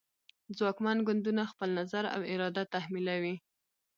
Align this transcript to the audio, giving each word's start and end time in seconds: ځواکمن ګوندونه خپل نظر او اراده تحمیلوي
ځواکمن 0.57 0.97
ګوندونه 1.07 1.43
خپل 1.51 1.69
نظر 1.79 2.03
او 2.15 2.21
اراده 2.33 2.63
تحمیلوي 2.73 3.35